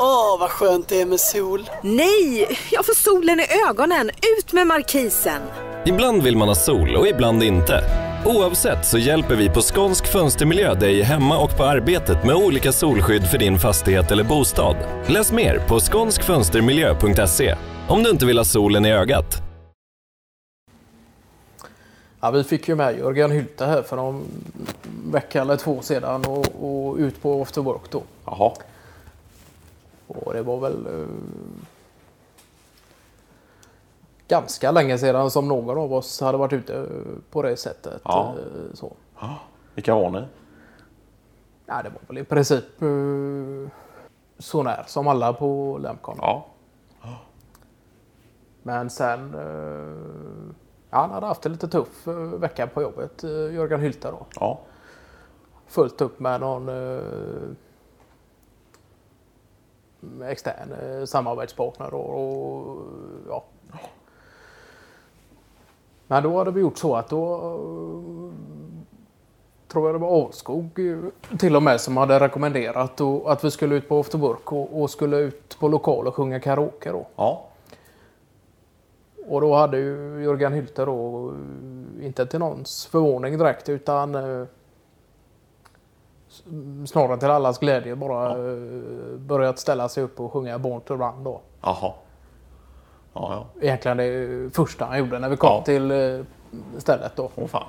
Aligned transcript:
Åh, 0.00 0.36
vad 0.40 0.50
skönt 0.50 0.88
det 0.88 1.00
är 1.00 1.06
med 1.06 1.20
sol. 1.20 1.70
Nej, 1.82 2.58
jag 2.70 2.86
får 2.86 2.94
solen 2.94 3.40
i 3.40 3.46
ögonen. 3.68 4.10
Ut 4.38 4.52
med 4.52 4.66
markisen. 4.66 5.42
Ibland 5.86 6.22
vill 6.22 6.36
man 6.36 6.48
ha 6.48 6.54
sol 6.54 6.96
och 6.96 7.06
ibland 7.08 7.42
inte. 7.42 7.84
Oavsett 8.26 8.86
så 8.86 8.98
hjälper 8.98 9.36
vi 9.36 9.48
på 9.48 9.60
Skånsk 9.60 10.06
Fönstermiljö 10.06 10.74
dig 10.74 11.02
hemma 11.02 11.38
och 11.38 11.56
på 11.56 11.64
arbetet 11.64 12.24
med 12.24 12.34
olika 12.36 12.72
solskydd 12.72 13.26
för 13.26 13.38
din 13.38 13.58
fastighet 13.58 14.10
eller 14.10 14.24
bostad. 14.24 14.76
Läs 15.06 15.32
mer 15.32 15.58
på 15.68 15.80
skånskfönstermiljö.se 15.80 17.56
om 17.88 18.02
du 18.02 18.10
inte 18.10 18.26
vill 18.26 18.38
ha 18.38 18.44
solen 18.44 18.86
i 18.86 18.92
ögat. 18.92 19.36
Ja, 22.20 22.30
vi 22.30 22.44
fick 22.44 22.68
ju 22.68 22.74
med 22.74 22.98
Jörgen 22.98 23.30
Hylte 23.30 23.66
här 23.66 23.82
för 23.82 23.96
någon 23.96 24.24
vecka 25.12 25.40
eller 25.40 25.56
två 25.56 25.82
sedan 25.82 26.24
och, 26.24 26.46
och 26.60 26.96
ut 26.96 27.22
på 27.22 27.42
After 27.42 27.60
Work 27.60 27.90
då. 27.90 28.02
Jaha. 28.24 28.52
Och 30.08 30.32
det 30.32 30.42
var 30.42 30.60
väl 30.60 30.86
eh, 30.86 31.08
ganska 34.28 34.70
länge 34.70 34.98
sedan 34.98 35.30
som 35.30 35.48
någon 35.48 35.78
av 35.78 35.92
oss 35.92 36.20
hade 36.20 36.38
varit 36.38 36.52
ute 36.52 36.86
på 37.30 37.42
det 37.42 37.56
sättet. 37.56 38.00
Ja. 38.04 38.34
eh, 38.38 38.74
Så. 38.74 38.92
Vilka 39.74 39.94
var 39.94 40.10
ni? 40.10 40.24
Ja, 41.66 41.82
det 41.82 41.88
var 41.88 42.00
väl 42.08 42.18
i 42.18 42.24
princip 42.24 42.82
eh, 42.82 43.70
så 44.38 44.62
när 44.62 44.84
som 44.86 45.08
alla 45.08 45.32
på 45.32 45.78
Lemcon. 45.82 46.16
Ja. 46.20 46.46
Men 48.62 48.90
sen... 48.90 49.34
Eh, 49.34 50.54
ja, 50.90 50.98
han 50.98 51.10
hade 51.10 51.26
haft 51.26 51.46
en 51.46 51.52
lite 51.52 51.68
tuff 51.68 52.08
eh, 52.08 52.14
vecka 52.14 52.66
på 52.66 52.82
jobbet, 52.82 53.24
eh, 53.24 53.30
Jörgen 53.30 53.80
Hylte 53.80 54.10
då. 54.10 54.26
Ja. 54.40 54.58
Fullt 55.66 56.00
upp 56.00 56.20
med 56.20 56.40
någon 56.40 56.68
eh, 56.68 57.02
extern 60.28 60.72
eh, 60.72 61.04
samarbetspartner 61.04 61.94
och, 61.94 62.10
och 62.10 62.76
ja. 63.28 63.44
Men 66.06 66.22
då 66.22 66.38
hade 66.38 66.50
vi 66.50 66.60
gjort 66.60 66.78
så 66.78 66.96
att 66.96 67.08
då 67.08 67.34
eh, 67.34 68.34
tror 69.68 69.86
jag 69.86 69.94
det 69.94 69.98
var 69.98 70.10
Åskog 70.10 70.78
eh, 70.78 71.36
till 71.38 71.56
och 71.56 71.62
med 71.62 71.80
som 71.80 71.96
hade 71.96 72.20
rekommenderat 72.20 73.00
och, 73.00 73.32
att 73.32 73.44
vi 73.44 73.50
skulle 73.50 73.74
ut 73.74 73.88
på 73.88 74.00
After 74.00 74.18
Work 74.18 74.52
och, 74.52 74.82
och 74.82 74.90
skulle 74.90 75.16
ut 75.16 75.58
på 75.58 75.68
lokal 75.68 76.06
och 76.06 76.14
sjunga 76.14 76.40
karaoke 76.40 76.92
då. 76.92 77.06
Ja. 77.16 77.44
Och 79.26 79.40
då 79.40 79.54
hade 79.54 79.78
ju 79.78 80.22
Jörgen 80.22 80.52
Hylte 80.52 80.84
då, 80.84 81.32
inte 82.02 82.26
till 82.26 82.38
någons 82.38 82.86
förvåning 82.86 83.38
direkt, 83.38 83.68
utan 83.68 84.14
snarare 86.86 87.18
till 87.18 87.30
allas 87.30 87.58
glädje 87.58 87.96
bara 87.96 88.30
eh, 88.30 88.56
börjat 89.18 89.58
ställa 89.58 89.88
sig 89.88 90.02
upp 90.02 90.20
och 90.20 90.32
sjunga 90.32 90.58
Born 90.58 90.80
to 90.80 90.94
Run 90.96 91.24
då. 91.24 91.40
Jaha. 91.62 91.92
Ja, 93.12 93.46
ja. 93.54 93.60
Egentligen 93.62 93.96
det 93.96 94.54
första 94.54 94.84
han 94.84 94.98
gjorde 94.98 95.18
när 95.18 95.28
vi 95.28 95.36
kom 95.36 95.50
Ja. 95.50 95.62
till 95.64 95.90
eh, 95.90 96.20
stället 96.78 97.12
då. 97.16 97.30
Åh 97.34 97.46
fan. 97.46 97.64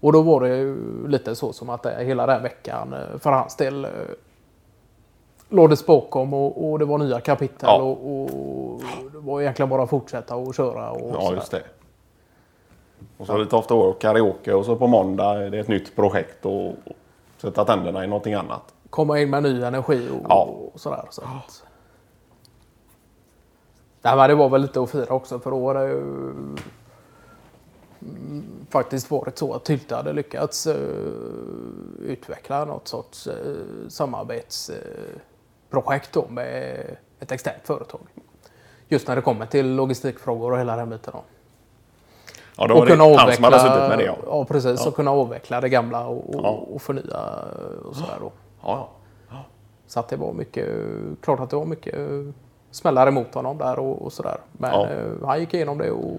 Och 0.00 0.12
då 0.12 0.22
var 0.22 0.40
det 0.40 0.48
ju 0.56 0.76
lite 1.08 1.34
så 1.34 1.52
som 1.52 1.70
att 1.70 1.86
hela 1.86 2.26
den 2.26 2.42
veckan 2.42 2.92
eh, 2.92 3.18
för 3.18 3.30
hans 3.30 3.56
del 3.56 3.86
lades 5.48 5.86
bakom 5.86 6.34
och, 6.34 6.70
och 6.70 6.78
det 6.78 6.84
var 6.84 6.98
nya 6.98 7.20
kapitel 7.20 7.58
Ja. 7.62 7.76
och, 7.82 8.22
och 8.22 8.80
det 9.12 9.18
var 9.18 9.40
egentligen 9.40 9.68
bara 9.68 9.82
att 9.82 9.90
fortsätta 9.90 10.36
och 10.36 10.54
köra. 10.54 10.90
Och 10.90 11.10
Ja, 11.14 11.32
just 11.34 11.50
det. 11.50 11.62
Och 13.18 13.26
så 13.26 13.38
lite 13.38 13.56
after 13.56 13.74
work, 13.74 13.98
karaoke 13.98 14.52
och 14.54 14.64
så 14.64 14.76
på 14.76 14.86
måndag 14.86 15.42
är 15.42 15.50
det 15.50 15.58
ett 15.58 15.68
nytt 15.68 15.96
projekt 15.96 16.46
och 16.46 16.72
sätta 17.40 17.64
tänderna 17.64 18.04
i 18.04 18.06
någonting 18.06 18.34
annat. 18.34 18.74
komma 18.90 19.18
in 19.20 19.30
med 19.30 19.42
ny 19.42 19.62
energi 19.62 20.08
och, 20.10 20.26
Ja. 20.28 20.42
och 20.74 20.80
sådär. 20.80 21.04
Så 21.10 21.22
att... 21.22 21.64
Nej, 24.02 24.16
men 24.16 24.28
det 24.28 24.34
var 24.34 24.48
väl 24.48 24.62
lite 24.62 24.80
att 24.80 24.90
fira 24.90 25.14
också 25.14 25.38
för 25.38 25.50
då 25.50 25.66
har 25.66 25.74
det 25.74 25.86
ju 25.86 25.98
mm, 26.00 26.56
faktiskt 28.70 29.10
varit 29.10 29.38
så 29.38 29.54
att 29.54 29.70
Hylte 29.70 29.96
hade 29.96 30.12
lyckats 30.12 30.66
eh, 30.66 30.76
utveckla 32.02 32.64
något 32.64 32.88
sorts 32.88 33.26
uh, 33.26 33.34
samarbetsprojekt 33.88 36.12
då 36.12 36.26
med 36.28 36.86
ett 37.20 37.32
externt 37.32 37.66
företag. 37.66 38.00
Just 38.88 39.08
när 39.08 39.16
det 39.16 39.22
kommer 39.22 39.46
till 39.46 39.74
logistikfrågor 39.74 40.52
och 40.52 40.58
hela 40.58 40.76
den 40.76 40.90
biten. 40.90 41.12
Då. 41.16 41.22
Ja, 42.60 42.66
då 42.66 42.74
var 42.74 42.86
det 42.86 42.96
han 43.18 43.32
som 43.34 43.44
hade 43.44 43.58
suttit 43.60 43.88
med 43.88 43.98
det. 43.98 44.04
Ja, 44.04 44.16
ja 44.26 44.44
precis. 44.44 44.86
Och 44.86 44.94
kunna 44.94 45.10
avveckla 45.10 45.60
det 45.60 45.68
gamla 45.68 46.06
och, 46.06 46.34
och, 46.34 46.40
Ja. 46.44 46.48
och 46.74 46.82
förnya 46.82 47.18
och 47.84 47.96
sådär 47.96 48.16
då. 48.20 48.32
ja. 48.62 48.88
Så 49.86 50.00
att 50.00 50.08
det 50.08 50.16
var 50.16 50.32
mycket, 50.32 50.68
klart 51.20 51.40
att 51.40 51.50
det 51.50 51.56
var 51.56 51.64
mycket 51.64 51.94
smällar 52.70 53.06
emot 53.06 53.34
honom 53.34 53.58
där 53.58 53.78
och, 53.78 54.02
och 54.02 54.12
sådär. 54.12 54.36
Men 54.52 54.70
Ja. 54.72 54.86
eh, 54.88 55.26
han 55.26 55.40
gick 55.40 55.54
igenom 55.54 55.78
det 55.78 55.90
och 55.90 56.18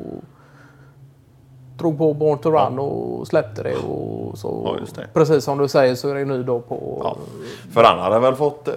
drog 1.77 1.97
på 1.97 2.13
Born 2.13 2.37
to 2.39 2.51
Run 2.51 2.79
och 2.79 3.27
släppte 3.27 3.63
det. 3.63 3.75
Och 3.75 4.37
så, 4.37 4.61
Ja, 4.65 4.79
just 4.79 4.95
det. 4.95 5.07
Precis 5.13 5.43
som 5.43 5.57
du 5.57 5.67
säger 5.67 5.95
så 5.95 6.09
är 6.09 6.15
det 6.15 6.25
nu 6.25 6.43
då 6.43 6.59
på... 6.59 7.01
Ja. 7.03 7.17
För 7.73 7.83
han 7.83 7.99
hade 7.99 8.19
väl 8.19 8.35
fått... 8.35 8.67
eh, 8.67 8.73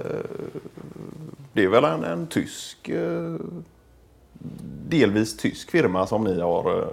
Det 1.52 1.64
är 1.64 1.68
väl 1.68 1.84
en, 1.84 2.04
en 2.04 2.26
tysk... 2.26 2.88
eh, 2.88 3.34
Delvis 4.88 5.36
tysk 5.36 5.70
firma 5.70 6.06
som 6.06 6.24
ni 6.24 6.40
har... 6.40 6.86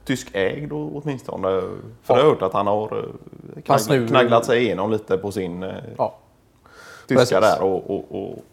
eh, 0.00 0.04
Tyskägd 0.04 0.72
åtminstone. 0.72 1.60
För 2.02 2.14
jag 2.16 2.22
har 2.22 2.30
hört 2.30 2.42
att 2.42 2.52
han 2.52 2.66
har 2.66 2.98
eh, 3.56 3.62
knagg, 3.62 3.80
nu- 3.88 4.06
knagglat 4.08 4.44
sig 4.44 4.62
igenom 4.62 4.90
lite 4.90 5.18
på 5.18 5.32
sin 5.32 5.62
eh, 5.62 5.74
Ja. 5.98 6.14
tyska 7.06 7.18
precis. 7.20 7.40
där 7.58 7.62
och, 7.62 7.90
och, 7.90 8.04
och 8.30 8.44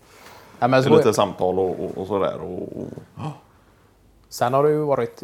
Ja, 0.59 0.67
men 0.67 0.83
så 0.83 0.89
lite 0.97 1.13
samtal 1.13 1.59
och, 1.59 1.69
och, 1.79 1.97
och 1.97 2.07
sådär. 2.07 2.37
Och, 2.41 2.61
och, 2.61 2.87
Sen 4.29 4.53
har 4.53 4.63
det 4.63 4.69
ju 4.69 4.83
varit 4.83 5.21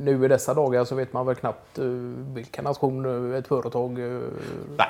nu 0.00 0.24
i 0.24 0.28
dessa 0.28 0.54
dagar 0.54 0.84
så 0.84 0.94
vet 0.94 1.12
man 1.12 1.26
väl 1.26 1.34
knappt 1.34 1.78
uh, 1.78 2.14
vilken 2.34 2.64
nation 2.64 3.30
eh, 3.32 3.38
ett 3.38 3.46
företag... 3.48 3.98
eh, 3.98 4.20
nej. 4.78 4.86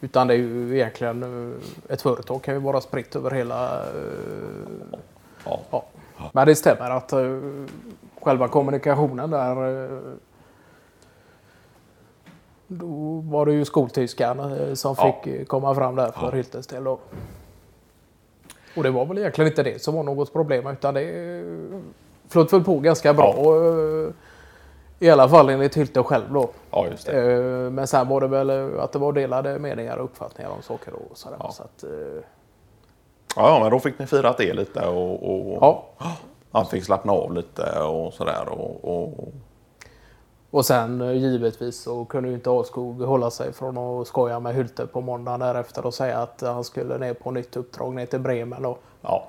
utan 0.00 0.26
det 0.26 0.34
är 0.34 0.38
ju 0.38 0.74
egentligen 0.76 1.22
eh, 1.52 1.92
ett 1.92 2.02
företag 2.02 2.42
kan 2.42 2.54
ju 2.54 2.60
vara 2.60 2.80
spritt 2.80 3.16
över 3.16 3.30
hela 3.30 3.78
eh, 3.80 3.88
Ja. 5.44 5.60
Ja. 5.70 5.84
Men 6.32 6.46
det 6.46 6.54
stämmer 6.54 6.90
att 6.90 7.12
själva 8.20 8.48
kommunikationen 8.48 9.30
där 9.30 9.68
uh, 9.68 9.98
då 12.66 13.20
var 13.24 13.46
det 13.46 13.52
ju 13.52 13.64
skoltyskan 13.64 14.40
uh, 14.40 14.74
som 14.74 14.94
Ja. 14.98 15.12
fick 15.22 15.34
eh, 15.34 15.44
komma 15.44 15.74
fram 15.74 15.96
där 15.96 16.10
för 16.12 16.32
Hyltes 16.32 16.66
del. 16.66 16.84
Då. 16.84 16.98
Och 18.76 18.82
det 18.82 18.90
var 18.90 19.04
väl 19.06 19.18
egentligen 19.18 19.50
inte 19.50 19.62
det 19.62 19.82
som 19.82 19.94
var 19.94 20.02
något 20.02 20.32
problem 20.32 20.66
utan 20.66 20.94
det 20.94 21.44
flöt 22.28 22.52
väl 22.52 22.64
på 22.64 22.78
ganska 22.78 23.14
bra. 23.14 23.34
eh, 23.34 24.12
I 24.98 25.10
alla 25.10 25.28
fall 25.28 25.48
enligt 25.48 25.76
Hylte 25.76 26.02
själv 26.02 26.32
då. 26.32 26.50
ja, 26.70 26.86
just 26.90 27.06
det. 27.06 27.32
Eh, 27.32 27.70
Men 27.70 27.86
sen 27.86 28.08
var 28.08 28.20
det 28.20 28.26
väl 28.28 28.50
eh, 28.50 28.82
att 28.82 28.92
det 28.92 28.98
var 28.98 29.12
delade 29.12 29.58
meningar 29.58 29.96
och 29.96 30.04
uppfattningar 30.04 30.50
om 30.50 30.62
saker 30.62 30.92
och 30.94 31.18
sådär. 31.18 31.36
Ja. 31.40 31.50
Så 31.52 31.62
att, 31.62 31.82
eh, 31.84 32.22
Ja, 33.36 33.58
men 33.62 33.70
då 33.70 33.78
fick 33.80 33.98
ni 33.98 34.06
firat 34.06 34.38
det 34.38 34.52
lite 34.54 34.86
och, 34.86 35.30
och 35.34 35.58
ja. 35.60 35.84
Han 36.52 36.66
fick 36.66 36.84
slappna 36.84 37.12
av 37.12 37.34
lite 37.34 37.78
och 37.80 38.12
sådär. 38.14 38.48
Och, 38.48 38.84
och, 38.84 39.32
Och 40.50 40.66
sen 40.66 41.00
eh, 41.00 41.12
givetvis 41.12 41.82
så 41.82 42.04
kunde 42.04 42.28
ju 42.28 42.34
inte 42.34 42.50
Askog 42.50 43.02
hålla 43.02 43.30
sig 43.30 43.52
från 43.52 43.78
att 43.78 44.06
skoja 44.06 44.40
med 44.40 44.54
Hylte 44.54 44.86
på 44.86 45.00
måndagen 45.00 45.40
därefter 45.40 45.86
och 45.86 45.94
säga 45.94 46.18
att 46.18 46.40
han 46.40 46.64
skulle 46.64 46.98
ner 46.98 47.14
på 47.14 47.30
nytt 47.30 47.56
uppdrag 47.56 47.94
ner 47.94 48.06
till 48.06 48.20
Bremen. 48.20 48.64
Och, 48.64 48.78
ja, 49.02 49.28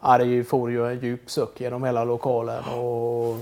ja, 0.00 0.18
det 0.18 0.44
for 0.44 0.70
ju 0.70 0.86
en 0.86 1.00
djup 1.00 1.30
suck 1.30 1.60
genom 1.60 1.84
hela 1.84 2.04
lokalen 2.04 2.64
och, 2.78 3.36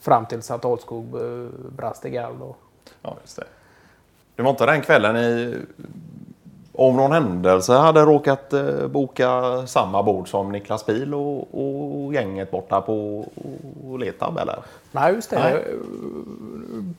fram 0.00 0.26
tills 0.26 0.50
att 0.50 0.64
Askog 0.64 1.14
eh, 1.14 1.48
brast 1.76 2.04
i 2.04 2.10
då. 2.16 2.56
Ja, 3.02 3.16
just 3.22 3.36
det. 3.36 3.46
Det 4.36 4.42
var 4.42 4.50
inte 4.50 4.66
den 4.66 4.82
kvällen 4.82 5.14
ni 5.14 5.54
av 6.78 6.94
någon 6.94 7.12
händelse 7.12 7.72
hade 7.72 8.00
råkat 8.00 8.52
eh, 8.52 8.86
boka 8.86 9.62
samma 9.66 10.02
bord 10.02 10.28
som 10.28 10.52
Niklas 10.52 10.82
Pil 10.82 11.14
och, 11.14 11.48
och 11.52 12.14
gänget 12.14 12.50
borta 12.50 12.80
på 12.80 13.24
Letab 14.00 14.38
eller? 14.38 14.56
Nej, 14.92 15.14
just 15.14 15.30
det. 15.30 15.38
Nej. 15.38 15.64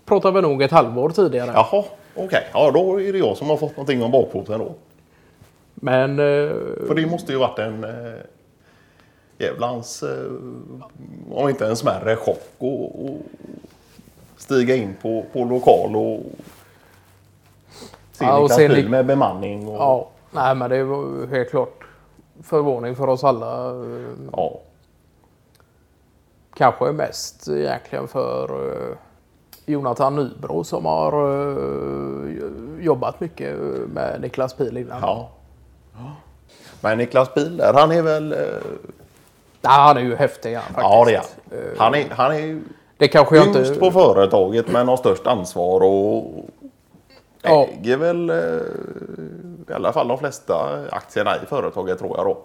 Pratar 0.05 0.31
vi 0.31 0.41
nog 0.41 0.61
ett 0.61 0.71
halvår 0.71 1.09
tidigare. 1.09 1.51
Jaha, 1.53 1.83
okej. 2.15 2.47
Ja, 2.53 2.71
då 2.71 3.01
är 3.01 3.13
det 3.13 3.19
jag 3.19 3.37
som 3.37 3.49
har 3.49 3.57
fått 3.57 3.71
någonting 3.71 4.03
om 4.03 4.11
bakfoten 4.11 4.59
då. 4.59 4.73
Men 5.73 6.19
eh, 6.19 6.51
För 6.87 6.95
det 6.95 7.05
måste 7.05 7.31
ju 7.31 7.37
varit 7.37 7.59
en 7.59 7.83
eh, 7.83 8.13
jävlans, 9.37 10.03
om 11.31 11.49
inte 11.49 11.67
en 11.67 11.75
smärre 11.75 12.15
chock 12.15 12.49
och, 12.57 13.05
och 13.05 13.17
stiga 14.37 14.75
in 14.75 14.95
på, 15.01 15.23
på 15.33 15.43
lokal 15.43 15.95
och 15.95 16.19
se 18.17 18.25
Ja, 18.25 18.47
Pil 18.57 18.71
Nik- 18.71 18.89
med 18.89 19.05
bemanning. 19.05 19.67
Och, 19.67 19.75
ja, 19.75 20.07
nej, 20.31 20.55
men 20.55 20.69
det 20.69 20.83
var 20.83 21.27
helt 21.27 21.49
klart 21.49 21.83
förvåning 22.43 22.95
för 22.95 23.07
oss 23.07 23.23
alla. 23.23 23.69
eh, 23.69 24.09
ja. 24.31 24.59
Kanske 26.55 26.85
mest 26.91 27.47
egentligen 27.47 28.07
för 28.07 28.43
eh, 28.71 28.95
Jonathan 29.65 30.15
Nybro 30.15 30.63
som 30.63 30.85
har 30.85 31.13
eh, 31.13 32.85
jobbat 32.85 33.19
mycket 33.19 33.55
med 33.93 34.21
Niklas 34.21 34.53
Pil 34.53 34.77
innan. 34.77 34.97
Ja, 35.01 35.29
Men 36.81 36.97
Niklas 36.97 37.33
Bil 37.33 37.57
där, 37.57 37.73
han 37.73 37.91
är 37.91 38.01
väl... 38.01 38.31
eh, 38.33 38.37
Ja, 39.61 39.69
han 39.69 39.97
är 39.97 40.01
ju 40.01 40.15
häftig 40.15 40.53
han, 40.55 40.63
faktiskt. 40.63 40.81
Ja, 40.83 41.05
det 41.05 41.15
är 41.15 41.21
han. 41.77 41.77
Han 41.77 41.95
är, 41.95 42.09
han 42.09 42.31
är 42.31 42.39
ju 42.39 42.61
Det 42.97 43.07
kanske 43.07 43.35
jag 43.37 43.45
yngst 43.47 43.59
inte... 43.59 43.79
på 43.79 43.91
företaget 43.91 44.67
men 44.71 44.87
har 44.87 44.97
störst 44.97 45.27
ansvar 45.27 45.81
och 45.83 46.45
Ja. 47.41 47.67
äger 47.71 47.97
väl 47.97 48.29
eh, 48.29 48.35
i 49.69 49.73
alla 49.73 49.93
fall 49.93 50.07
de 50.07 50.17
flesta 50.17 50.55
aktierna 50.91 51.35
i 51.43 51.45
företaget 51.45 51.99
tror 51.99 52.17
jag 52.17 52.25
då. 52.25 52.37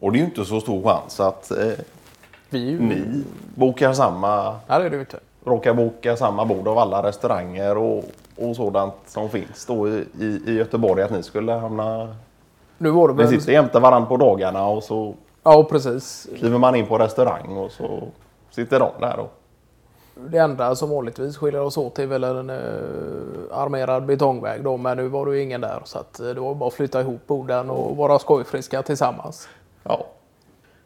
Och 0.00 0.12
det 0.12 0.18
är 0.18 0.20
ju 0.20 0.24
inte 0.26 0.44
så 0.44 0.60
stor 0.60 0.82
chans 0.82 1.20
att 1.20 1.50
eh, 1.50 1.72
Vi 2.50 2.72
ni 2.78 3.22
bokar 3.54 3.92
samma, 3.92 4.50
Nej, 4.66 4.78
det 4.80 4.86
är 4.86 4.90
det 4.90 5.00
inte. 5.00 5.18
råkar 5.44 5.74
boka 5.74 6.16
samma 6.16 6.44
bord 6.44 6.68
av 6.68 6.78
alla 6.78 7.02
restauranger 7.02 7.76
och, 7.76 8.04
och 8.36 8.56
sådant 8.56 8.94
som 9.06 9.28
finns 9.30 9.66
då 9.66 9.88
i, 9.88 10.04
i, 10.20 10.24
i 10.46 10.52
Göteborg. 10.54 11.02
Att 11.02 11.10
ni 11.10 11.22
skulle 11.22 11.52
hamna... 11.52 12.14
Nu 12.78 12.90
var 12.90 13.08
det 13.08 13.14
Ni 13.14 13.22
väl... 13.22 13.40
sitter 13.40 13.52
jämte 13.52 13.80
varandra 13.80 14.08
på 14.08 14.16
dagarna 14.16 14.66
och 14.66 14.82
så 14.82 15.14
Ja, 15.42 15.64
precis. 15.70 16.28
kliver 16.38 16.58
man 16.58 16.74
in 16.74 16.86
på 16.86 16.98
restaurang 16.98 17.56
och 17.56 17.70
så 17.72 18.00
sitter 18.50 18.80
de 18.80 18.90
där. 19.00 19.18
Och, 19.18 19.32
Det 20.18 20.38
enda 20.38 20.74
som 20.76 20.90
vanligtvis 20.90 21.36
skiljer 21.36 21.60
oss 21.60 21.76
åt 21.76 21.98
är 21.98 22.06
väl 22.06 22.24
en 22.24 22.50
uh, 22.50 22.58
armerad 23.52 24.06
betongväg 24.06 24.64
då, 24.64 24.76
men 24.76 24.96
nu 24.96 25.08
var 25.08 25.26
det 25.26 25.36
ju 25.36 25.42
ingen 25.42 25.60
där 25.60 25.80
så 25.84 25.98
att 25.98 26.20
eh, 26.20 26.26
det 26.26 26.40
var 26.40 26.54
bara 26.54 26.66
att 26.68 26.74
flytta 26.74 27.00
ihop 27.00 27.26
borden 27.26 27.70
och 27.70 27.96
vara 27.96 28.18
skojfriska 28.18 28.82
tillsammans. 28.82 29.48
ja, 29.82 30.06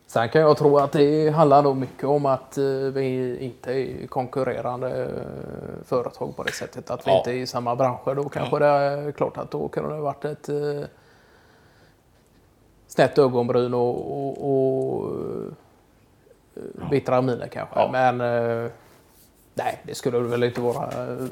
Sen 0.06 0.28
kan 0.28 0.40
jag 0.42 0.56
tro 0.56 0.78
att 0.78 0.92
det 0.92 1.30
handlar 1.30 1.62
nog 1.62 1.76
mycket 1.76 2.04
om 2.04 2.26
att 2.26 2.58
eh, 2.58 2.64
vi 2.64 3.36
inte 3.40 3.72
är 3.72 4.06
konkurrerande 4.06 5.02
eh, 5.04 5.84
företag 5.84 6.36
på 6.36 6.42
det 6.42 6.52
sättet. 6.52 6.90
Att 6.90 7.06
vi 7.06 7.10
Ja. 7.10 7.18
inte 7.18 7.30
är 7.30 7.34
i 7.34 7.46
samma 7.46 7.76
branscher. 7.76 8.14
Då 8.14 8.28
kanske 8.28 8.58
det 8.58 8.66
är 8.66 9.12
klart 9.12 9.36
att 9.38 9.50
då 9.50 9.68
kunde 9.68 9.94
det 9.94 10.00
varit 10.00 10.24
ett 10.24 10.48
eh, 10.48 10.82
snett 12.88 13.18
ögonbryn 13.18 13.74
och, 13.74 14.12
och, 14.12 14.50
och 14.52 15.10
eh, 16.56 16.90
bittra 16.90 17.20
miner 17.20 17.46
kanske. 17.48 17.80
Ja. 17.80 17.88
Men 17.92 18.20
eh, 18.20 18.70
nej, 19.54 19.80
det 19.82 19.94
skulle 19.94 20.18
det 20.18 20.24
väl 20.24 20.42
inte 20.44 20.60
vara 20.60 20.84
eh, 20.84 21.26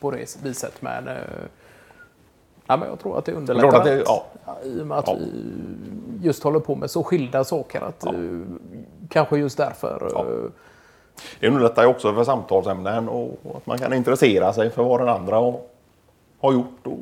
på 0.00 0.10
det 0.10 0.36
viset. 0.42 0.82
Men, 0.82 1.08
eh, 1.08 1.14
nej, 2.66 2.78
men 2.78 2.88
jag 2.88 2.98
tror 3.00 3.18
att 3.18 3.24
det 3.24 3.32
underlättar. 3.32 3.78
Att 3.78 3.84
det- 3.84 4.02
ja. 4.06 4.26
I 4.64 4.80
och 4.82 4.86
med 4.86 4.98
att 4.98 5.08
Ja. 5.08 5.14
vi 5.18 6.26
just 6.26 6.42
håller 6.42 6.60
på 6.60 6.74
med 6.74 6.90
så 6.90 7.04
skilda 7.04 7.44
saker. 7.44 7.80
Att, 7.80 8.06
eh, 8.06 8.12
Kanske 9.08 9.38
just 9.38 9.56
därför. 9.56 10.08
Ja. 10.14 10.24
Det 11.40 11.48
underlättar 11.48 11.82
ju 11.82 11.88
också 11.88 12.14
för 12.14 12.24
samtalsämnen 12.24 13.08
och 13.08 13.40
att 13.56 13.66
man 13.66 13.78
kan 13.78 13.92
intressera 13.92 14.52
sig 14.52 14.70
för 14.70 14.82
vad 14.84 15.00
den 15.00 15.08
andra 15.08 15.36
har, 16.40 16.52
gjort 16.52 16.86
och 16.86 16.98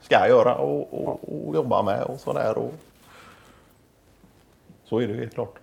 ska 0.00 0.28
göra 0.28 0.54
och, 0.54 0.94
och, 1.08 1.20
och 1.46 1.54
jobba 1.54 1.82
med 1.82 2.02
och 2.02 2.20
sådär. 2.20 2.58
Och... 2.58 2.72
Så 4.84 4.98
är 5.00 5.06
det 5.08 5.14
helt 5.14 5.34
klart. 5.34 5.54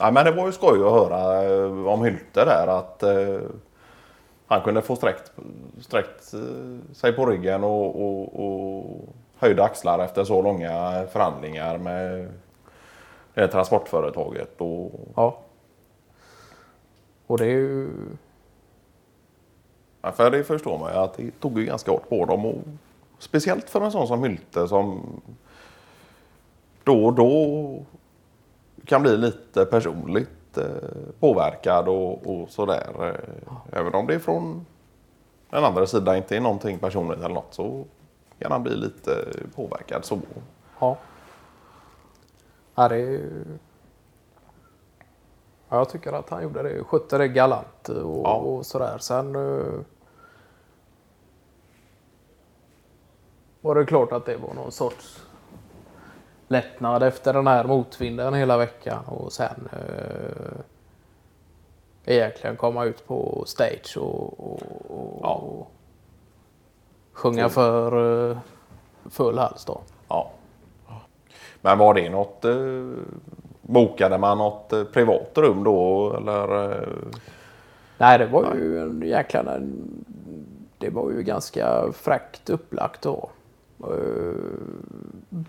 Ja, 0.00 0.10
men 0.10 0.24
det 0.24 0.30
var 0.30 0.46
ju 0.46 0.52
skoj 0.52 0.78
att 0.84 0.92
höra 0.92 1.44
eh, 1.44 1.86
om 1.86 2.04
Hylte 2.04 2.44
där 2.44 2.66
att 2.66 3.02
eh, 3.02 3.40
han 4.46 4.60
kunde 4.60 4.82
få 4.82 4.96
sträckt, 4.96 5.32
sträckt 5.80 6.34
eh, 6.34 6.94
sig 6.94 7.12
på 7.12 7.26
ryggen 7.26 7.64
och, 7.64 8.02
och, 8.02 8.44
och 8.44 9.08
höjda 9.36 9.64
axlar 9.64 9.98
efter 9.98 10.24
så 10.24 10.42
långa 10.42 11.06
förhandlingar 11.12 11.78
med 11.78 12.32
det 13.34 13.40
här 13.40 13.48
transportföretaget. 13.48 14.60
Och, 14.60 14.90
Ja. 15.16 15.38
Och 17.26 17.38
det 17.38 17.44
är 17.44 17.48
ju... 17.48 17.88
Ja, 20.02 20.12
för 20.12 20.30
det 20.30 20.44
förstår 20.44 20.78
man 20.78 20.92
ju 20.92 20.98
att 20.98 21.14
det 21.16 21.30
tog 21.40 21.58
ju 21.58 21.64
ganska 21.64 21.90
hårt 21.90 22.08
på 22.08 22.24
dem. 22.24 22.46
Och 22.46 22.58
speciellt 23.18 23.70
för 23.70 23.80
en 23.80 23.92
sån 23.92 24.06
som 24.06 24.24
Hylte 24.24 24.68
som 24.68 25.02
då 26.84 27.06
och 27.06 27.14
då 27.14 27.84
kan 28.90 29.02
bli 29.02 29.16
lite 29.16 29.64
personligt 29.64 30.58
eh, 30.58 30.64
påverkad 31.20 31.88
och, 31.88 32.26
och 32.26 32.48
sådär. 32.50 32.90
Eh, 33.08 33.78
även 33.80 33.94
om 33.94 34.06
det 34.06 34.14
är 34.14 34.18
från 34.18 34.66
den 35.50 35.64
andra 35.64 35.86
sidan 35.86 36.16
inte 36.16 36.36
är 36.36 36.40
någonting 36.40 36.78
personligt 36.78 37.18
eller 37.18 37.34
något 37.34 37.54
så 37.54 37.84
kan 38.38 38.52
han 38.52 38.62
bli 38.62 38.76
lite 38.76 39.24
påverkad 39.54 40.04
så. 40.04 40.18
Ja. 40.80 40.96
Ja, 42.74 42.88
det 42.88 42.96
är. 42.96 43.20
Ja, 45.68 45.76
jag 45.76 45.88
tycker 45.88 46.12
att 46.12 46.30
han 46.30 46.42
gjorde 46.42 46.62
det. 46.62 46.84
Skötte 46.84 47.18
det 47.18 47.28
galant 47.28 47.88
och, 47.88 48.20
Ja. 48.24 48.34
och 48.34 48.66
sådär. 48.66 48.98
Sen 48.98 49.36
eh, 49.36 49.80
var 53.60 53.74
det 53.74 53.84
klart 53.86 54.12
att 54.12 54.26
det 54.26 54.36
var 54.36 54.54
någon 54.54 54.72
sorts 54.72 55.26
lättnad 56.54 57.02
efter 57.02 57.32
den 57.32 57.46
här 57.46 57.64
motvinden 57.64 58.34
hela 58.34 58.56
veckan 58.58 59.04
och 59.06 59.32
sen 59.32 59.68
eh, 59.72 60.52
egentligen 62.04 62.56
komma 62.56 62.84
ut 62.84 63.06
på 63.06 63.44
stage 63.46 63.96
och, 64.00 64.40
och, 64.40 64.62
och, 64.88 65.20
Ja. 65.22 65.34
och 65.34 65.70
sjunga 67.12 67.48
för 67.48 68.30
eh, 68.30 68.38
full 69.10 69.38
hals 69.38 69.64
då. 69.64 69.80
Ja. 70.08 70.30
Men 71.60 71.78
var 71.78 71.94
det 71.94 72.10
något 72.10 72.44
eh, 72.44 72.54
Bokade 73.62 74.18
man 74.18 74.38
något 74.38 74.72
eh, 74.72 74.84
privat 74.84 75.30
rum 75.38 75.64
då 75.64 76.12
eller? 76.16 76.72
eh, 76.72 76.88
Nej, 77.98 78.18
det 78.18 78.26
var 78.26 78.54
ju 78.54 78.78
en 78.82 79.02
jäkla... 79.06 79.58
Det 80.78 80.90
var 80.90 81.10
ju 81.10 81.22
ganska 81.22 81.92
fräckt 81.92 82.50
upplagt 82.50 83.02
då. 83.02 83.30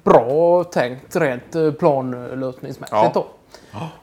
Bra 0.03 0.63
tänkt 0.63 1.15
rent 1.15 1.55
eh, 1.55 1.71
planlösningsmässigt 1.71 2.91
Ja. 2.91 3.11
då. 3.13 3.25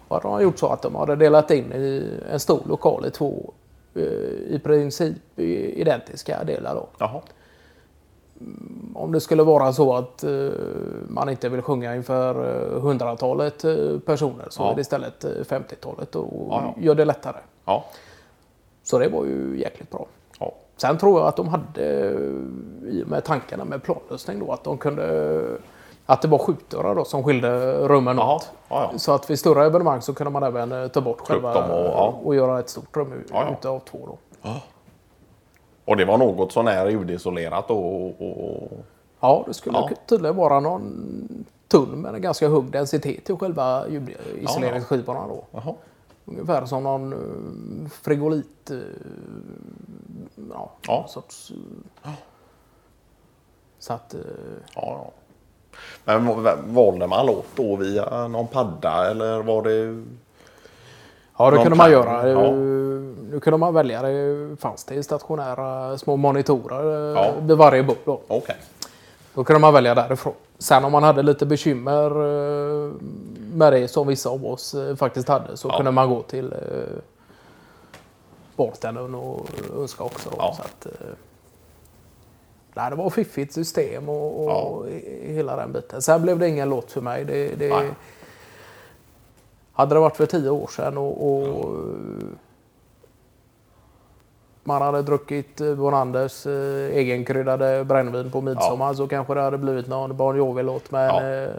Och 0.09 0.21
de 0.23 0.33
har 0.33 0.41
gjort 0.41 0.59
så 0.59 0.67
att 0.67 0.83
de 0.83 0.95
hade 0.95 1.17
delat 1.17 1.51
in 1.51 1.73
i 1.73 2.19
en 2.33 2.41
stor 2.41 2.61
lokal 2.69 3.07
i 3.07 3.11
två 3.11 3.53
eh, 3.95 4.03
i 4.03 4.61
princip 4.65 5.17
identiska 5.39 6.45
delar 6.45 6.75
då. 6.75 6.87
Jaha. 6.99 7.21
Om 8.95 9.13
det 9.13 9.21
skulle 9.21 9.43
vara 9.43 9.73
så 9.73 9.95
att 9.97 10.25
eh, 10.25 10.49
man 11.09 11.29
inte 11.29 11.49
vill 11.49 11.63
sjunga 11.63 11.97
inför 11.97 12.35
hundratalet 12.81 13.59
personer 14.07 14.47
så 14.51 14.63
Ja. 14.63 14.71
är 14.71 14.75
det 14.75 14.81
istället 14.81 15.25
50-talet 15.25 16.15
och 16.17 16.47
Ja, 16.51 16.75
ja. 16.77 16.83
gör 16.83 16.95
det 16.95 17.05
lättare. 17.05 17.37
Ja. 17.65 17.85
Så 18.83 18.99
det 18.99 19.09
var 19.09 19.25
ju 19.25 19.57
jäkligt 19.61 19.91
bra. 19.91 20.07
ja. 20.41 20.53
Sen 20.77 20.99
tror 20.99 21.19
jag 21.21 21.29
att 21.29 21.37
de 21.37 21.49
hade, 21.49 22.11
i 22.87 23.03
och 23.05 23.09
med 23.09 23.25
tankarna 23.25 23.65
med 23.65 23.83
planlösning 23.83 24.39
då, 24.39 24.53
att 24.53 24.65
de 24.65 24.79
kunde... 24.79 25.43
Att 26.11 26.23
det 26.23 26.29
var 26.29 26.39
skjutdörrar 26.39 26.95
då 26.95 27.05
som 27.05 27.25
skilde 27.25 27.79
rummen 27.89 28.17
Jaha. 28.17 28.35
åt. 28.37 28.51
Ja, 28.69 28.89
ja. 28.93 28.99
Så 28.99 29.13
att 29.13 29.31
vid 29.31 29.39
större 29.39 29.67
evenemang 29.67 30.03
så 30.03 30.15
kunde 30.15 30.31
man 30.31 30.43
även 30.43 30.73
eh, 30.73 30.89
ta 30.89 31.01
bort 31.01 31.21
själva 31.21 31.65
och- 31.73 31.85
ja. 31.87 32.15
och 32.25 32.35
göra 32.35 32.59
ett 32.61 32.69
stort 32.69 32.97
rum 32.97 33.13
utav 33.53 33.81
två 33.81 33.99
då. 34.43 34.51
Och 35.85 35.97
det 35.97 36.05
var 36.05 36.19
något 36.19 36.53
sånär 36.53 36.87
ljudisolerat 36.87 37.69
då? 37.69 37.79
Och, 37.79 38.23
och, 38.63 38.69
Ja, 39.21 39.45
det 39.47 39.55
skulle 39.55 39.79
Ja. 39.79 39.91
tydligen 40.07 40.37
vara 40.37 40.61
någon 40.61 41.45
tunn 41.69 42.01
med 42.01 42.15
en 42.15 42.23
ganska 42.23 42.49
hög 42.49 42.65
densitet 42.71 43.31
i 43.31 43.37
själva 43.37 43.89
ljudisoleringsskivorna 43.89 45.27
då. 45.29 45.45
jaha. 45.51 45.75
Ungefär 46.25 46.67
som 46.67 46.83
någon 46.83 47.13
uh, 47.13 47.89
frigolit... 47.89 48.71
Uh, 48.71 48.83
ja, 50.53 50.71
Ja. 50.87 51.05
sorts... 51.09 51.53
Så 53.79 53.93
att... 53.93 54.15
Ja, 54.75 54.83
ja. 54.83 55.11
Men 56.09 56.47
valde 56.75 57.07
man 57.07 57.27
låt 57.27 57.47
då 57.55 57.77
via 57.77 58.29
någon 58.29 58.47
padda 58.47 59.11
eller 59.11 59.43
var 59.43 59.63
det? 59.63 60.05
Ja, 61.39 61.51
det 61.51 61.57
kunde 61.57 61.77
man 61.77 61.91
göra. 61.91 62.29
ja. 62.29 62.51
Nu 63.31 63.41
kunde 63.43 63.57
man 63.59 63.75
välja. 63.75 64.03
Det 64.03 64.57
fanns 64.61 64.85
det 64.85 65.03
stationära 65.03 65.99
små 65.99 66.17
monitorer 66.17 67.15
Ja. 67.15 67.25
ja. 67.25 67.33
vid 67.41 67.57
varje 67.57 67.83
bord. 67.83 67.97
Då. 68.05 68.21
Okej. 68.29 68.57
då 69.35 69.45
kunde 69.45 69.61
man 69.61 69.75
välja 69.75 69.95
därifrån. 69.95 70.33
Sen 70.59 70.85
om 70.85 70.93
man 70.93 71.03
hade 71.03 71.23
lite 71.23 71.47
bekymmer 71.47 72.11
eh, 72.11 72.93
med 73.53 73.73
det 73.73 73.89
som 73.89 74.07
vissa 74.07 74.31
av 74.31 74.47
oss 74.47 74.75
eh, 74.75 74.97
faktiskt 74.97 75.29
hade 75.29 75.57
så 75.57 75.69
Ja. 75.69 75.77
kunde 75.77 75.91
man 75.91 76.09
gå 76.11 76.23
till 76.23 76.53
eh, 76.53 76.59
bartendern 78.57 79.15
och 79.15 79.47
önska 79.77 80.05
också. 80.05 80.31
Ja. 80.39 80.55
Så 80.57 80.63
att, 80.63 80.87
eh, 80.87 81.09
nej, 82.75 82.91
det 82.91 82.97
var 82.97 83.11
fiffigt 83.11 83.53
system 83.53 84.09
och, 84.09 84.47
och 84.79 84.89
i- 84.89 85.33
hela 85.33 85.57
den 85.57 85.73
biten. 85.73 86.03
Sen 86.03 86.23
blev 86.23 86.39
det 86.39 86.49
ingen 86.49 86.69
låt 86.69 86.93
för 86.93 87.01
mig. 87.01 87.25
Det, 87.25 87.55
det, 87.55 87.91
hade 89.73 89.95
det 89.95 90.01
varit 90.01 90.17
för 90.17 90.27
tio 90.27 90.51
år 90.51 90.67
sedan 90.67 90.99
och, 90.99 91.29
och 91.33 91.75
man 94.65 94.83
hade 94.83 95.03
druckit 95.03 95.61
eh, 95.61 95.75
Bonanders 95.75 96.47
eh, 96.47 96.97
egenkryddade 96.97 97.85
brännvin 97.85 98.31
på 98.31 98.41
midsommar 98.41 98.95
så 98.95 99.09
kanske 99.09 99.35
det 99.35 99.41
hade 99.41 99.59
blivit 99.59 99.87
någon 99.89 100.17
Bon 100.17 100.37
Jovi-låt. 100.37 100.91
Men 100.91 101.05
Ja. 101.07 101.23
eh, 101.23 101.51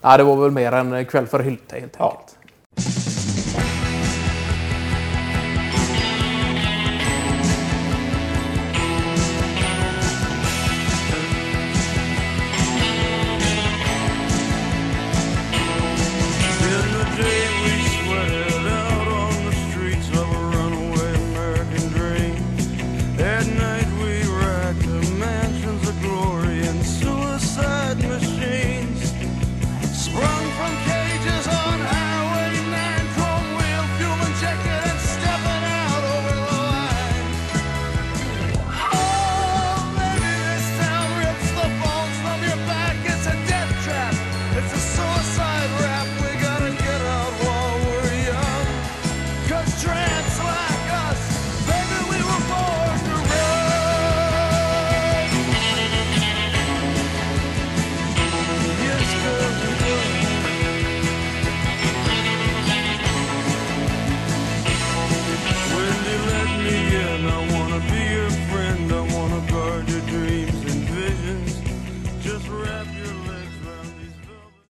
nej, 0.00 0.18
det 0.18 0.24
var 0.24 0.36
väl 0.36 0.50
mer 0.50 0.72
en 0.72 1.04
kväll 1.04 1.26
för 1.26 1.38
Hylte 1.40 1.78
helt 1.80 1.96
Ja. 1.98 2.10
enkelt. 2.10 2.36